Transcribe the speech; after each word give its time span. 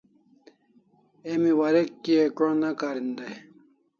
Emi 1.31 1.51
warek 1.59 1.89
kia 2.03 2.25
ko 2.37 2.45
ne 2.61 2.69
karin 2.79 3.09
dai? 3.17 3.35